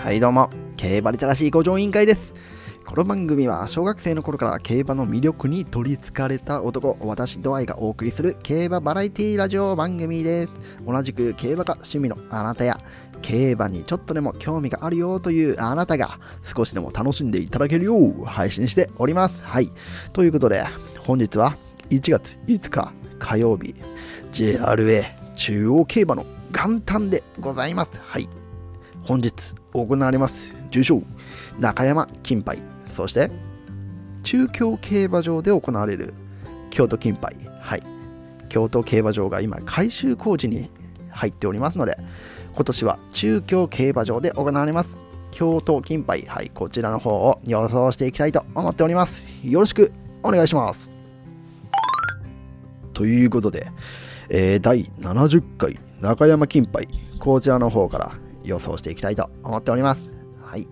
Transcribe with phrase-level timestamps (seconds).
[0.00, 2.32] はいどうも、競馬リテラシー向上委員会です。
[2.86, 10.52] この番組は小学生の頃から競馬の魅力に取りつかれた男、私ドアイがお送りする競馬バラエティラジオ番組です。
[10.86, 12.80] 同じく競馬が趣味のあなたや、
[13.20, 19.38] 競馬にちょっとでも興味があるよというあなたが少しでも楽しんでいただけるよう配信しております。
[19.42, 19.70] はい。
[20.14, 20.64] ということで、
[21.00, 21.58] 本日は
[21.90, 23.74] 1月5日火曜日、
[24.32, 28.00] JRA 中央競馬の元旦でございます。
[28.02, 28.39] はい。
[29.02, 31.02] 本日行われます重賞
[31.58, 33.30] 中山金杯そして
[34.22, 36.14] 中京競馬場で行われる
[36.70, 37.36] 京都金杯。
[37.60, 37.82] はい。
[38.48, 40.70] 京都競馬場が今改修工事に
[41.10, 41.96] 入っておりますので
[42.54, 44.96] 今年は中京競馬場で行われます。
[45.30, 46.22] 京都金杯。
[46.22, 46.50] はい。
[46.50, 49.30] こちらの方を予想していきたいと思っております。
[49.46, 50.90] よろしくお願いします。
[52.92, 53.70] ということで、
[54.28, 56.88] えー第70回中山金杯。
[57.18, 58.12] こちらの方から
[58.44, 60.10] 予想していきたいと思っております。
[60.42, 60.66] はい。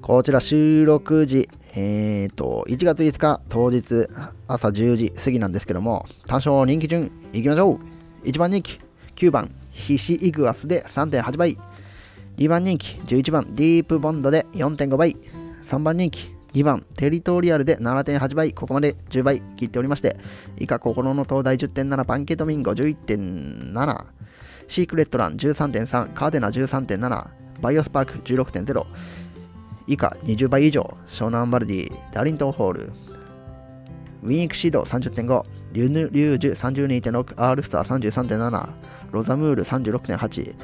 [0.00, 4.08] こちら収録時、えーと、1月5日当日
[4.48, 7.78] 朝10時過ぎなんですけども、単勝人気順いきましょ
[8.24, 8.26] う。
[8.26, 8.78] 1番人気、
[9.14, 11.56] 9番、ヒシイグアスで3.8倍。
[12.36, 15.16] 2番人気、11番、ディープボンドで4.5倍。
[15.64, 18.52] 3番人気、2番、テリトリアルで7.8倍。
[18.52, 20.16] ここまで10倍切っておりまして、
[20.58, 24.04] 以下、心の東大10.7、バンケットミンゴ11.7。
[24.72, 27.28] シークレットラン13.3、カーデナ13.7、
[27.60, 28.86] バイオスパーク16.0、
[29.86, 32.92] 以下20倍以上、湘南バルディ、ダリントンホール、
[34.22, 38.72] ウィニックシード30.5、リュヌ・リュージュ32.6、アールスター33.7、
[39.10, 40.54] ロザムール36.8、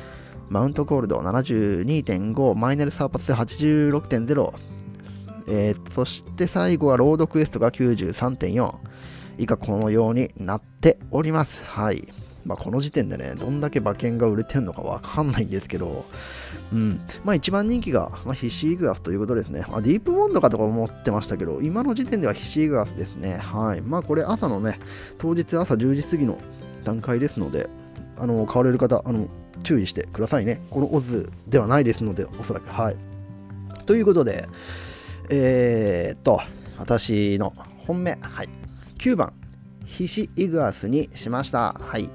[0.49, 4.53] マウントゴールド72.5、マイネルサーパス86.0、
[5.49, 8.75] えー、そして最後はロードクエストが93.4、
[9.37, 11.63] 以下このようになっております。
[11.67, 12.09] はい。
[12.45, 16.05] まあ、この時点でね、どんだけ馬券が売れてるのかわかんないんですけど、
[16.73, 17.01] うん。
[17.25, 19.65] まあ、一番人気が、まあ、ヒシイグアスということですね。
[19.69, 23.37] まあ、ディープモンドかとか思ってましたけど、今の時点ではヒシイグアスですね。
[23.37, 23.83] はい。
[23.83, 24.81] まあ、これ朝のね、
[25.19, 26.39] 当日朝10時過ぎの
[26.85, 27.69] 段階ですので、
[28.17, 29.29] あの、買われる方、あの、
[29.63, 30.61] 注意してくださいね。
[30.71, 32.69] このオズではないですので、おそらく。
[32.71, 32.97] はい。
[33.87, 34.49] ということで、
[35.31, 36.41] えー、っと、
[36.79, 37.53] 私の
[37.87, 38.49] 本命、はい。
[38.99, 39.33] 9番、
[39.85, 41.73] ヒシイグアスにしました。
[41.73, 42.11] はい。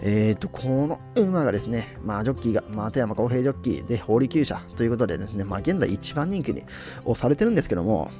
[0.00, 6.62] えーと、この馬がですね、まあ、ジョッキーが、松山公平ジョッキーで、法理厩舎ということでですね、まあ、現在一番人気に
[7.04, 8.10] をされてるんですけども、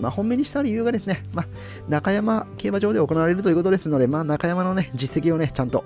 [0.00, 1.46] まあ、本命にした理由がですね、まあ、
[1.88, 5.84] 中山競馬場で行われるということですので、まあ、中山のね、実績をね、ちゃんと、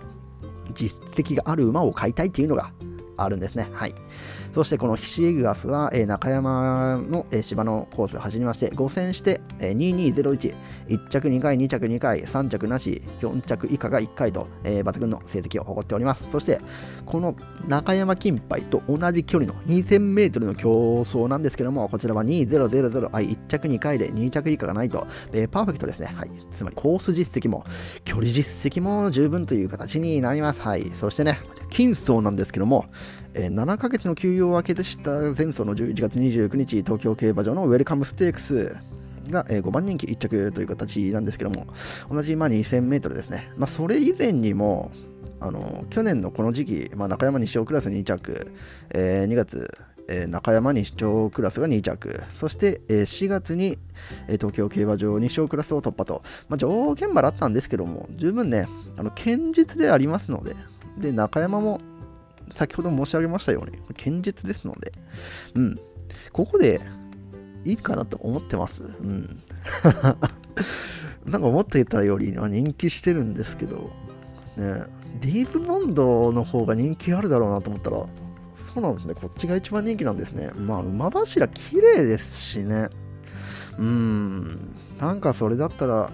[0.75, 2.71] 実績がある馬を買いたいっていうのが
[3.17, 3.69] あるんですね。
[3.73, 3.95] はい。
[4.55, 10.55] そしてこのヒシエグアスは、え中山の、え芝のコースを走りまして、5戦して、えー2201、
[10.89, 16.31] 1着2回、2着2回、3着なし、4着以下が1回と、え抜群の成績を誇っております。
[16.31, 16.61] そして、
[17.07, 17.35] この
[17.67, 26.13] 中山金杯と同じ距離の2000メートルの競争なんですけども、こちらは2000、はい、1着2回で2着以下がないと、えパーフェクトですね。
[26.15, 26.31] はい。
[26.51, 27.65] つまりコース実績も、
[28.05, 30.61] 距離実績も十分という形になります。
[30.61, 30.91] はい。
[30.95, 31.41] そしてね、
[31.71, 32.85] 金層なんですけども、
[33.35, 38.77] えー7ヶ月の休養を明けてした前走の11月29日、東京競馬場のウェルカムステークス
[39.31, 41.67] が、えー5番人気1着という形なんですけども、
[42.11, 43.51] 同じまあ2000メートルですね。
[43.57, 44.91] まあ、それ以前にも、
[45.41, 48.53] あの去年のこの時期、まあ、中山西尾クラス2着、
[48.91, 49.71] えー2月、
[50.29, 53.79] 中山西尾クラスが2着、そして、えー4月に、
[54.27, 58.67] 東京競馬場西尾クラスを突破と、まあ、条件馬だったんですけども、十分ね、
[58.97, 60.55] あの堅実でありますので、
[60.99, 61.81] で、中山も
[62.55, 64.93] 先ほど申し上げましたように、堅実ですので、
[65.55, 65.81] うん、
[66.33, 66.81] ここで
[67.65, 68.83] いいかなと思ってます。
[68.83, 69.43] うん。
[71.27, 73.91] なんか思っていたよりは人気してるんですけど、
[74.57, 74.85] ね、
[75.21, 78.07] ディープボンドの方が人気あるだろうなと思ったら、
[78.75, 80.51] そうなんですね、こっちが一番人気なんですね。
[80.57, 82.89] まあ、馬柱綺麗ですしね。
[83.79, 86.11] うん、なんかそれだったら、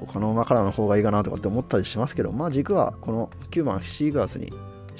[0.00, 4.52] 他の馬からの方がいいかなとかって思ったりしますけど、まあ軸はこの9番シーガースに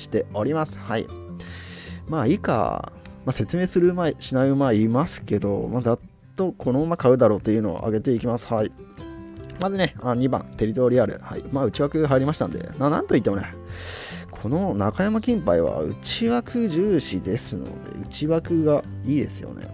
[0.02, 0.78] しております。
[0.78, 1.06] はい。
[2.06, 2.93] まあ以下、
[3.25, 5.99] まあ、説明する馬、しない馬いますけど、まあ、ざっ
[6.37, 8.46] とこの馬買うだろうというのを挙げていきます。
[8.46, 8.72] はい。
[9.60, 11.19] まずね、あ2番、テリトリアル。
[11.22, 11.44] はい。
[11.52, 13.54] まあ内枠入りましたんで、ななんといってもね、
[14.31, 19.69] この中山金杯は内枠重視ですので、内枠がいいですよね。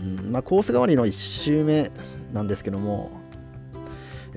[0.00, 1.90] うんまあ、コース代わりの1周目
[2.32, 3.17] なんですけども、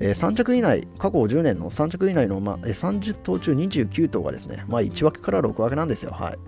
[0.02, 6.10] えー3着以内、過去10年の3着以内の、まあ、30頭中29頭がですね、まあ、1枠から6枠なんですよ。
[6.10, 6.38] はい。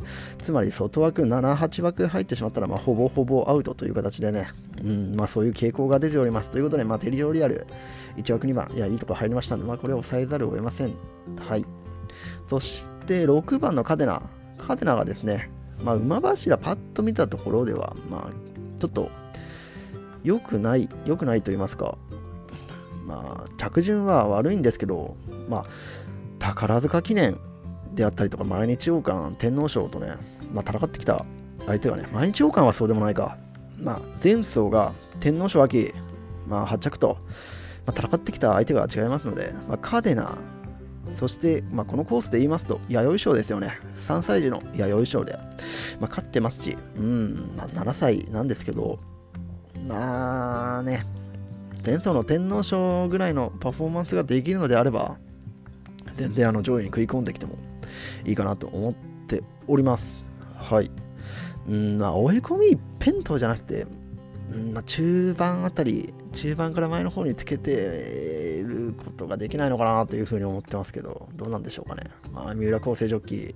[0.43, 4.49] つまり、外枠7、8枠入ってしまったら、まあ、ほぼほぼアウトという形でね、
[4.83, 6.51] うん、まあ、そういう傾向が出ております。
[6.51, 7.65] ということで、まあ、テリトリアル、
[8.17, 10.95] 1枠2番、いや、いいとこ入りましたんで、まあ、これを抑えざるを得ません。
[11.39, 11.65] はい。
[12.49, 14.23] そして、6番のカデナ。
[14.59, 15.49] カデナがですね、
[15.85, 18.31] まあ、馬柱パッと見たところでは、まあ、
[18.81, 19.13] ちょっと
[20.25, 21.97] 良くない、良くないと言いますか、
[23.07, 25.17] まあ、着順は悪いんですけど、
[25.49, 25.67] まあ、
[26.39, 27.39] 宝塚記念
[27.95, 30.15] であったりとか、毎日王冠、天皇賞とね、
[30.53, 31.25] まあ、戦ってきた
[31.67, 33.37] 相手がね、毎日王冠はそうでもないか、
[33.79, 35.93] まあ、前走が天皇賞秋、
[36.47, 37.19] まあ、8着と、
[37.87, 40.39] まあ、戦ってきた相手が違いますので、まあ、カデナ、
[41.17, 43.79] そして、まあ、このコースで言いますと、弥生賞ですよね。
[43.99, 45.35] 3歳児の弥生賞で、
[46.01, 48.99] まあ、勝ってますし、うん、7歳なんですけど、
[49.87, 51.05] まあね、
[51.85, 55.19] 前走の天皇賞ぐらいのパフォーマンスができるのであれば、
[56.17, 57.57] 全然あの上位に食い込んできても
[58.25, 58.95] いいかなと思っ
[59.27, 60.25] ております。
[60.57, 60.91] はい。
[61.69, 63.87] うんまあ、追い込み一辺倒じゃなくて、
[64.51, 72.05] うんまあ、中盤あたり、中盤から前の方につけてることができないのかなというふうに思ってますけど、どうなんでしょうかね。
[72.33, 73.55] まあ、三浦厚生ジョッキー、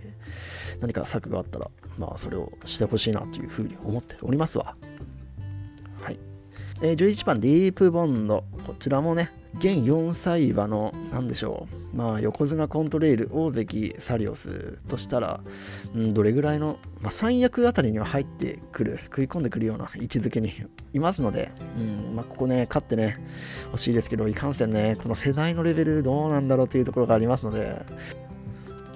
[0.81, 4.77] 何か策があったら、まあ、それをしてほしいなというふうに思っておりますわ。
[6.81, 8.45] えー、11番、ディープボンド。
[8.65, 15.41] こちらもね、現4歳馬の、何でしょう、まあ、横綱コントレイル、大関サリオスとしたら、
[15.97, 20.53] うん、どれぐらいの、まあ、三役あたりには入ってくる、食い込んでくるような位置づけに
[20.93, 23.19] いますので、うんまあ、ここね、勝ってね、
[23.73, 27.85] 欲しいですけど、いかんせんね、この世代のレベルどうなんだろうというところがありますので、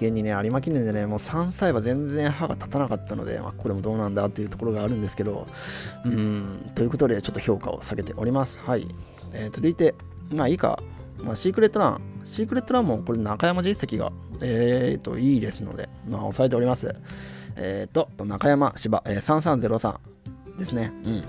[0.07, 5.47] 現にね、有馬記念でね、もう3歳は全然歯が立たなかったので、まあ、これもどうなんだっていうところがあるんですけど、
[6.05, 8.59] うん、ということで、ちょっと評価を下げております。
[8.59, 8.87] はい。
[9.33, 9.95] えー、続いて、
[10.31, 10.81] まあいいか。
[11.19, 12.01] まあ、シークレットラン。
[12.23, 14.11] シークレットランもこれ中山実績が、
[14.41, 16.93] えーと、いいですので、まあ抑えております。
[17.55, 19.97] えっ、と、中山芝、えー、3303
[20.59, 20.91] ですね。
[21.05, 21.23] うん。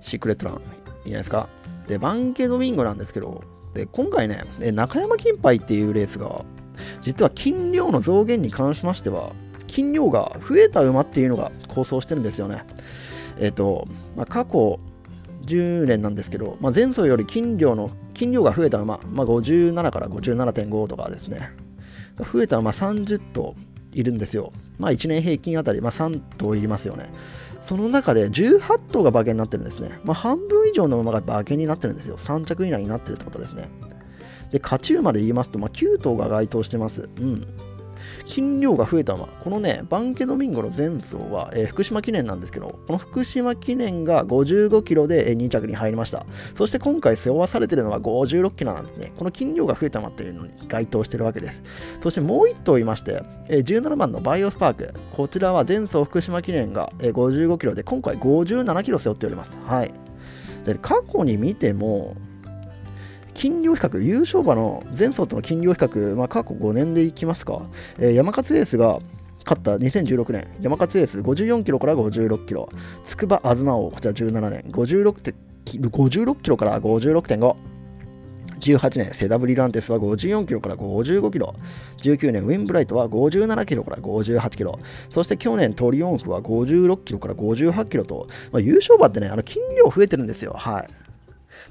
[0.00, 0.74] シークレットラン、いいじゃ
[1.04, 1.48] ないですか。
[1.86, 3.42] で、バンケドミンゴなんですけど、
[3.74, 4.42] で、今回ね、
[4.72, 6.44] 中山金杯っていうレースが、
[7.02, 9.32] 実は金量の増減に関しましては、
[9.66, 12.64] 金量が増えた馬っていうのが構想してるんですよね。
[13.38, 13.86] えっ、ー、と、
[14.16, 14.80] まあ、過去
[15.44, 21.50] 10年なんですけど、まあ、前走より金量の金量が増えた馬、まあ、57から57.5とかですね。
[22.32, 23.54] 増えた馬30頭
[23.92, 24.52] いるんですよ。
[24.78, 27.10] まあ1年平均あたり、まあ、3頭いりますよね。
[27.62, 32.16] その中で18頭が馬券になってるんですね、まあ、半分以上の馬が馬券になってるんですよ。
[32.16, 33.68] 3着以内になってるってことですね。
[34.50, 37.46] で勝ち馬で言いますと、まあ、9頭が該当してますうん
[38.26, 46.26] 金量が増えた馬、このね、バンケドミンゴの前走は、えー、福島記念なんですけど、この福島記念が55キロで、え2着に入りました。
[46.54, 49.12] そして今回背負わされてるのは56キロなんですね。
[49.16, 51.62] この金量が増えた馬っていうのに該当してるわけです。
[52.02, 54.92] そしてもう1頭いまして、えー、17番のバイオスパーク。
[55.12, 59.58] こちらは前走福島記念が、えー、55キロで、今回57キロ背負っております。
[59.64, 59.92] はい。
[60.66, 62.14] で過去に見ても、
[63.38, 67.62] 金量比較、優勝馬の前走との金量比較、まあ、過去5年でいきますか、
[67.96, 68.98] えー、山勝エースが
[69.44, 72.68] 勝った2016年、山勝エース54キロから56キロ、
[73.04, 77.56] 筑波東王、こちら17年、56, 56キロから56.5。
[78.58, 81.54] 18年、セダブリランテスは54キロから55キロ。
[81.98, 84.80] 19年、ウィンブライトは57キロから58キロ。
[85.10, 90.54] そして去年、トリオンフは56キロから58キロと、まあ、優勝馬ってね、あの筋量増えてるんですよ。
[90.58, 91.07] はい。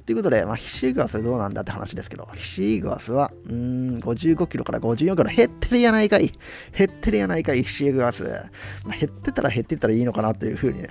[0.06, 6.32] ということで、まあ、ヒシーグアスどうなんだって話ですけど、ヒシーグアスは、うーん、55キロから54キロ、減ってるやないかい。
[6.78, 8.24] 減ってるやないかい、ヒシーグアス。
[8.84, 10.88] まあ、減ってたら減ってたらいいのかなというふうにね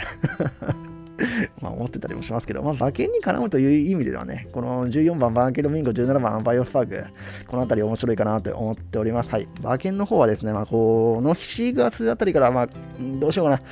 [1.60, 7.04] まあ思ってたりもしますけど、まあ、馬券に絡むという意味ではね、この14番バーケドミンゴ、17番バイオスパーク、
[7.46, 9.30] この辺り面白いかなと思っております。
[9.30, 9.48] はい。
[9.60, 12.68] 馬券の方はですね、まあ、このヒシーグアスあたりから、まあ、
[13.18, 13.62] どうしようかな。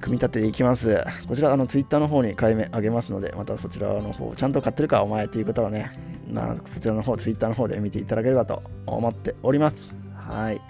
[0.00, 1.04] 組み立てていきます。
[1.28, 5.92] こちら、あの、ツイッターの方に買い目あげますので、またそちらの方、ちゃんと買ってるか、お前ということはね、
[6.26, 9.92] なそちらの方、ツイッターの方で見ていただければと思っております。
[10.14, 10.60] はい。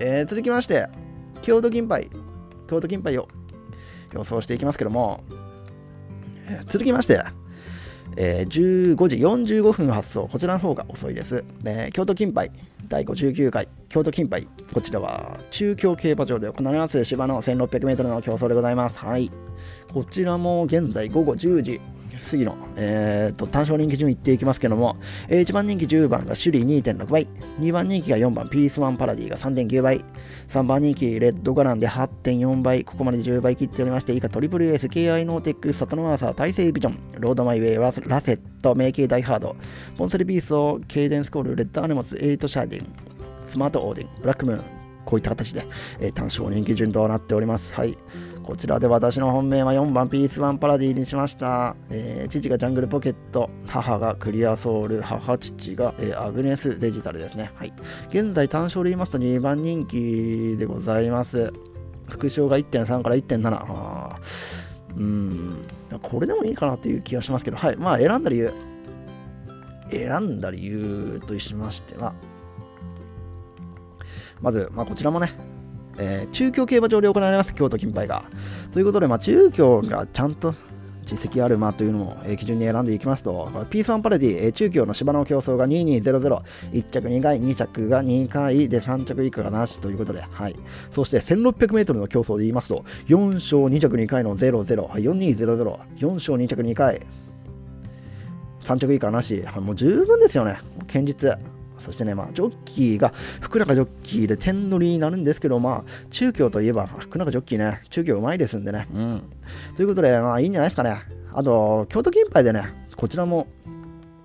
[0.00, 0.86] えー、続きまして、
[1.42, 2.08] 京都金杯、
[2.68, 3.28] 京都金杯を
[4.12, 5.24] 予想していきますけども、
[6.46, 7.22] えー、続きまして、
[8.16, 11.44] えー、15時45分発送、こちらの方が遅いです。
[11.64, 12.50] えー、京都金杯、
[12.88, 14.46] 第59回京都金杯。
[14.72, 18.98] こちらは中京競馬場で行われます芝の 1600m の競争でございます。
[18.98, 19.30] はい。
[19.92, 21.80] こちらも現在午後10時。
[22.16, 24.96] 過ぎの、えーと、単勝人気順いっていきますけども、
[25.28, 27.28] えー、1番人気10番が首里2.6倍、
[27.60, 30.04] 2番人気が4番ピースワンパラディが3.9倍、
[30.48, 39.56] 3番人気レッドガランで8.4倍、ここまで10倍切っておりまして、以下トリプルエース、KI ノーテック、サトノマーサー、大西ビジョン、ロードマイウェイ、ラセット、メイケイダイハード、
[39.96, 42.86] ボンセルヴィーソケイデンスコール、レッドアネモス、エントシャイデン、
[43.44, 44.64] スマートオーディン、ブラックムーン、
[45.08, 45.66] こういった形で、
[46.00, 47.72] えー、単勝人気順となっております。
[47.72, 47.96] はい。
[48.48, 51.76] こちらで私の本命は4番ピースワンパラディにしました。
[51.90, 57.52] えー、父がジャングルポケット、母がクリアソウル、母父が、えー、アグネスデジタルですね。
[57.56, 57.74] はい。
[58.08, 61.52] 現在単勝で言いますと2番人気でございます。
[62.08, 64.16] 複勝が1.3から1.7。
[64.96, 65.68] うん、
[66.00, 67.76] これでもいいかなっていう気がしますけど、はい。
[67.76, 68.54] まあ、選んだ理由。
[69.90, 72.14] 選んだ理由としましては、
[74.40, 75.32] まず、まあ、こちらもね、
[75.98, 78.24] えー、中京競馬場で行われます、京都金杯が。
[78.72, 80.54] ということで、まあ、中京がちゃんと
[81.08, 90.56] 実績ある馬というのを、えー、基準に選んでいきますと、ピースワンパレディ、えー、中京の芝の競争が2200、1着2回、2着が2回で3着以下がなしということで、はい。
[90.90, 97.00] そして 1600m の競争で言いますと、4勝2着2回の00、4200、4勝2着2回、
[98.62, 101.57] 3着以下なし、もう十分ですよね、堅実。
[101.80, 108.86] そしてね、まあ、ジョッキーが福永ジョッキーで点乗りになるんですけど、まあ、中京といえば福永ジョッキーね、中京うまいですんでね。
[108.92, 109.22] うん。
[109.76, 111.02] ということで、まあ、いいんじゃないですかね。
[111.32, 112.62] あと、京都金杯でね、
[112.96, 113.46] こちらも、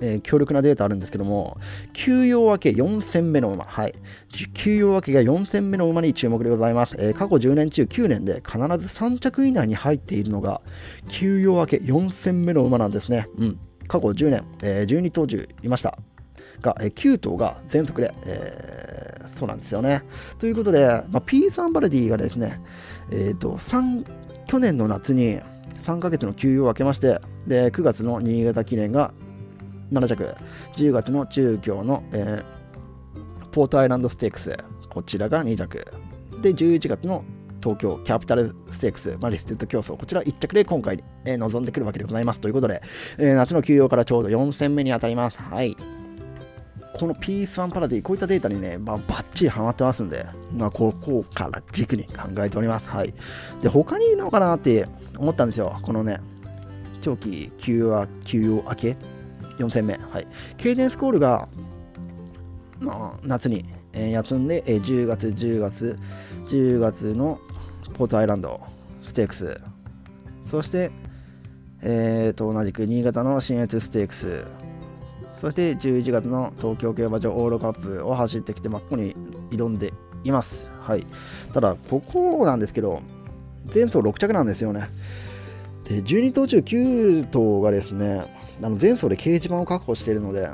[0.01, 1.57] えー、強力なデータあるんですけども、
[1.93, 3.93] 休養明け4戦目の馬、はい。
[4.53, 6.95] 休養明けが4戦目の馬に注目でございます。
[7.00, 10.62] えー、過去10年中9年で必ず3着以内に入っているのが、
[11.07, 13.27] 休養明け4戦目の馬なんですね。
[13.38, 13.60] うん。
[13.88, 15.98] 過去10年、えー、12頭中いました。
[16.62, 20.04] が、え9頭が全速で、えー、そうなんですよね。
[20.40, 22.62] ということで、まあ、ピース・アンバルディがですね、
[23.12, 23.58] えーと、
[24.48, 25.40] 去年の夏に
[25.82, 29.13] 3ヶ月の休養を明けまして、で9月の新潟記念が
[29.92, 30.36] 7着、
[30.75, 34.56] 10月の中京の、えー、ポートアイランドステークス、
[34.90, 35.86] こちらが2着、
[36.42, 37.24] で11月の
[37.62, 42.42] 東京キャピタルステークス、まあ、リステッド競争、こちら1着で今回、えー、臨んでくるわけでございます。
[42.42, 42.82] ということで、
[43.18, 45.42] えー、夏の休養からちょうど4戦目に当たります。
[45.42, 45.78] はい。
[46.94, 52.90] このピースワンパラディ、こういったデータにね、まあ、バッチリハマってますんで、まあ、ここから軸に考えております。
[52.90, 53.14] はい。
[53.62, 55.80] で、他にいるのかなって思ったんですよ。
[55.82, 56.20] このね、
[57.02, 58.98] 長期休養休養明け
[59.58, 59.98] ？4戦目。
[59.98, 60.28] はい。
[60.58, 61.50] ケイデンスコールが、
[62.80, 65.98] まあ、夏に、えー、休んで、えー、10月、10月、
[66.48, 67.40] 10月の
[67.96, 68.60] ポートアイランド
[69.02, 69.60] ステークス、
[70.46, 70.92] そして、
[71.82, 74.46] えー、と同じく新潟の新越ステークス、
[75.40, 79.16] そして11月の東京競馬場オールカップを走ってきて、まあ、ここに
[79.52, 80.70] 挑んでいます。
[80.82, 81.06] はい。
[81.54, 83.02] ただ、ここなんですけど、
[83.74, 84.90] 前走6着なんですよね。
[85.86, 88.25] で、12頭中9頭がですね、
[88.62, 90.48] あの前走で掲示板を確保しているので、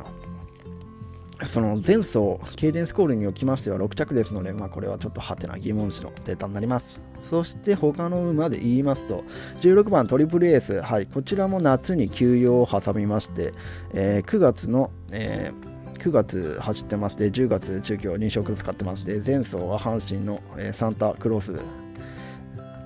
[1.45, 6.99] その前走、ケイデンスコールにおきましては6着ですので、まあ、これはちょっとハテな疑問視のデータになります。
[7.23, 9.23] そして他の馬で言いますと、
[9.61, 13.53] 16番トリプルエース、はい、こちらも夏に休養を挟みまして、
[13.93, 21.59] えー、9月の、えー、9月走ってますで、10月中京認証クロス買ってますで、前走は阪神の、えー、サンタクロース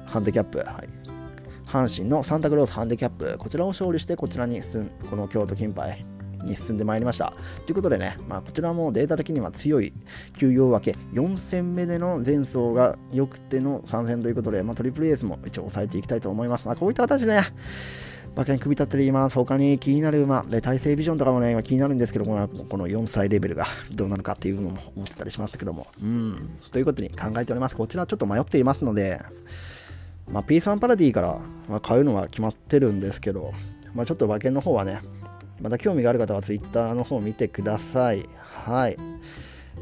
[0.05, 1.03] ハンデキャップ、はい、
[1.65, 6.05] 阪神のサンタクロースハンデキャップ、こちらを勝利して、こちらに進ん、この京都金杯、
[6.43, 7.33] に進んでまいりました。
[7.65, 9.93] ということでね、まあ、こちらもデータ的には強い
[10.37, 16.67] 休養分け、4戦目での前走が良くての参戦ということで、まあ、トリプルエースも一応抑えていきたいと思います。
[16.67, 17.41] まあ、こういった形でね、
[18.35, 19.35] 馬券組み立てています。
[19.35, 25.87] 他に気になる馬、で体制ビジョンとかもね、今気になるんですけども、この4歳レベルがどうなのかっていうのも思ってたりしますけども。
[26.01, 26.49] うん。
[26.71, 27.75] ということに考えております。
[27.75, 29.19] こちらちょっと迷っていますので、
[30.31, 33.53] まあ、P3 パラディから、買うのは決まってるんですけど、
[33.93, 34.99] まあ、ちょっと馬券の方はね、
[35.63, 38.27] また興味がある方は Twitter の方を見てください。
[38.65, 38.97] はい。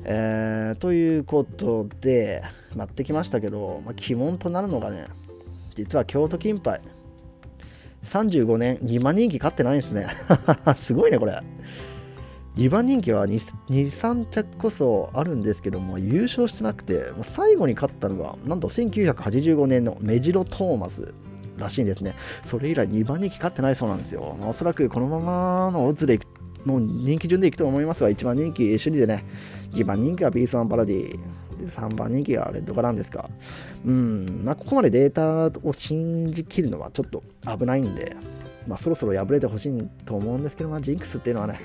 [0.04, 2.44] えー、ということで、
[2.76, 5.08] 待ってきましたけど、まあ、鬼門となるのがね、
[5.76, 6.82] 実は京都金杯。
[8.04, 10.08] 35年、2番人気勝ってないんですね。
[10.78, 11.40] すごいね、これ。
[12.58, 21.16] 2番人気は2、3着こそあるんですけども、優勝してなくて、最後に勝ったのが、なんと1985年のメジロ・トーマス。
[21.58, 22.16] らしいんですね。
[22.44, 24.36] それ以来2番人気勝ってないそうなんですよ。
[24.42, 26.20] おそらくこのままのオッズで
[26.66, 29.26] の人気順でいくと思いますが、1番人気、首里でね、
[29.74, 31.20] 2番人気はピースワンパラディ、
[31.68, 33.30] 3番人気はレッドカランですか。
[33.86, 37.24] うん、まあ、ここまでデータを信じきるのはちょっと
[37.58, 38.16] 危ないんで、
[38.68, 41.60] まあ、そろそろ敗れてほしいと思うんですけど、まあ、ジンクスっていうのはね、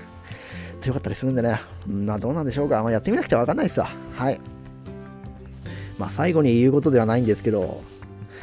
[0.80, 2.82] 強かったりするんでね、まあ、どうなんでしょうか。
[2.82, 3.88] まあ、やってみなくちゃわかんないですわ。
[4.12, 4.40] はい。
[5.98, 7.82] まあ、最後に言うことではないんですけど、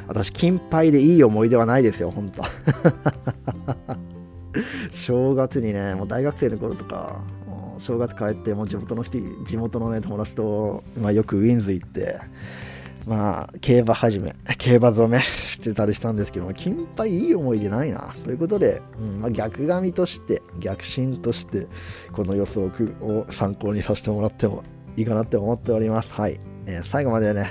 [0.07, 2.43] 私、金杯でいい思い出はないですよ、ほんと。
[4.91, 7.21] 正月にね、もう大学生の頃とか、
[7.77, 12.19] 正月帰って、もう地元の人、地元のね、友達と、まあ、よくウィンズ行って、
[13.05, 18.13] まあ、競馬始め、競馬染め してたりしたんですけども、金杯いい思い出ないな。
[18.23, 21.67] ということで、うんまあ、逆髪として、逆進として、
[22.13, 24.63] この予想を参考にさせてもらっても
[24.95, 26.13] いいかなって思っております。
[26.13, 26.39] はい。
[26.65, 27.49] えー、最後までね、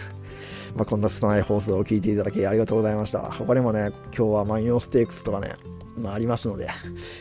[0.74, 3.20] まあ、こんな拙い放送を聞いていただきありがとうございました。
[3.30, 5.54] 他にもね、今日は万葉ステークスとかね、
[5.96, 6.68] まあ、ありますので、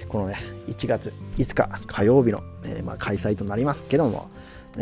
[0.07, 0.35] このね、
[0.67, 4.29] 1月5日火曜日の、えー、まあ、開催となりますけども、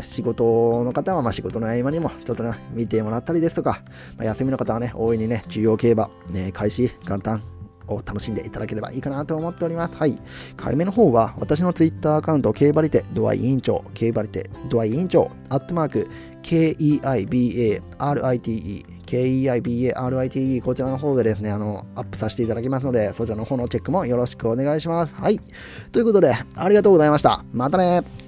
[0.01, 3.81] 仕事の方はま仕事の合間にもちょっとね、見てもらったりですとか、
[4.17, 7.41] まあ、休みの方はね、大いにね、中央競馬、ね、開始、簡単、
[7.89, 9.97] を楽しんでいただければいいかなと思っております。
[9.97, 10.17] はい。
[10.55, 16.07] 回目の方は、私のツイッターアカウント、競馬りて、ドアイ委員長、競馬りて、ドアイ委員長、アットマーク、
[16.43, 17.81] KEIBARITE、
[19.05, 25.15] KEIBARITE、こちらの方でですね、あの、アップさせていただきますので、そちらの方のチェックもよろしくお願いします。
[25.15, 25.39] はい。
[25.91, 27.43] ということで、ありがとうございました。
[27.53, 28.18] またね